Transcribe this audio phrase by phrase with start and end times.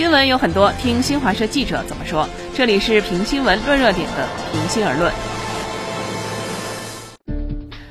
[0.00, 2.26] 新闻有很多，听新华社记者怎么说。
[2.54, 5.12] 这里是评新闻、论热点的平心而论。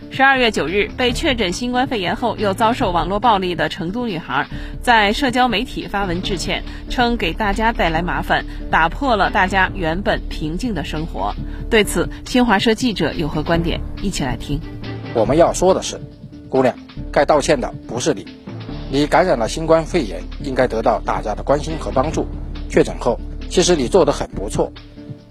[0.09, 4.47] 十二月九日，被确诊新冠肺炎后又遭受网络暴力的成都女孩，
[4.81, 11.35] 在社交媒体发文致歉，称给大家带来麻烦，打破了大家原本平静的生活。
[11.69, 13.79] 对此，新华社记者有何观点？
[14.01, 14.59] 一起来听。
[15.13, 16.01] 我们要说的是，
[16.49, 16.73] 姑娘，
[17.11, 18.25] 该道歉的不是你。
[18.91, 22.25] 你感染了新冠肺炎，应该得到大家的关心和帮助。
[22.69, 23.19] 确诊后，
[23.49, 24.71] 其实你做得很不错，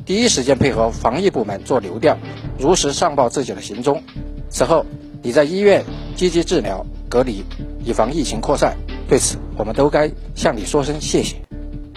[0.07, 2.17] 第一时间配合防疫部门做流调，
[2.57, 4.01] 如实上报自己的行踪。
[4.49, 4.87] 此后，
[5.23, 7.45] 你在医院积极治疗、隔离，
[7.85, 8.77] 以防疫情扩散。
[9.09, 11.37] 对此，我们都该向你说声谢谢。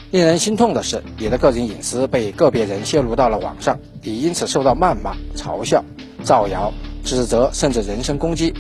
[0.10, 5.84] 令人心痛的是，你的个人隐私被个别人泄露到了网上，你因此受到谩骂、嘲笑、
[6.24, 8.54] 造谣、指责，甚至人身攻击，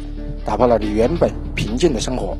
[0.45, 2.37] 打破了你原本平静的生活。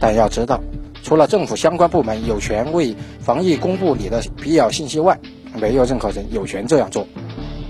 [0.00, 0.60] 但要知道，
[1.02, 5.18] 除了政府相关部门有权为防疫公布你的必要信息外，
[5.60, 7.06] 没有任何人有权这样做，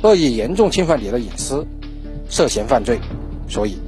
[0.02, 1.66] 恶意严重侵犯你的隐私，
[2.28, 2.98] 涉嫌犯罪。
[3.48, 3.78] 所以，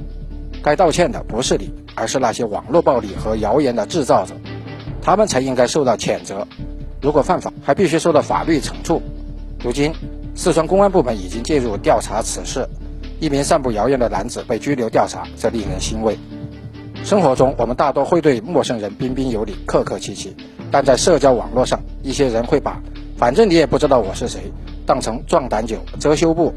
[0.63, 4.33] 该道歉的不是你，而是那些网络暴力和谣言的制造者，
[5.01, 6.47] 他们才应该受到谴责。
[6.99, 9.01] 如果犯法，还必须受到法律惩处。
[9.63, 9.93] 如今，
[10.33, 12.67] 四川公安部门已经介入调查此事，
[13.19, 16.17] 一名散布谣言的男子被拘留调查，这令人欣慰。
[17.11, 20.33] 生活中，我们大多会对陌生人彬彬有礼、客客气气，
[20.71, 22.81] 但在社交网络上，一些人会把
[23.19, 24.43] “反正你也不知道我是谁”
[24.87, 26.53] 当成壮胆酒、遮羞布，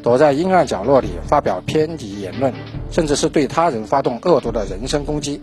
[0.00, 2.54] 躲在阴暗角落里发表偏激言论，
[2.92, 5.40] 甚至是对他人发动恶毒的人身攻击。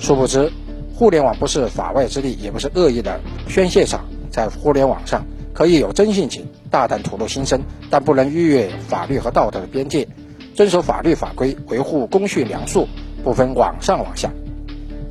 [0.00, 0.50] 殊不知，
[0.94, 4.06] 互联网不是法外之地，也不是恶意的宣泄场。
[4.30, 7.60] 在互联网上，可以有真性情，大胆吐露心声，
[7.90, 10.08] 但不能逾越法律和道德的边界，
[10.54, 12.88] 遵守法律法规，维护公序良俗。
[13.24, 14.30] 不分往上往下，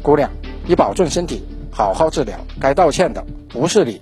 [0.03, 0.29] 姑娘，
[0.67, 2.37] 你保重身体，好好治疗。
[2.61, 3.99] 该道歉的不是你。